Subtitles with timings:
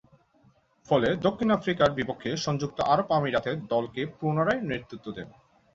[0.89, 5.29] ফলে দক্ষিণ আফ্রিকার বিপক্ষে সংযুক্ত আরব আমিরাতে দলকে পুনরায় নেতৃত্ব দেন।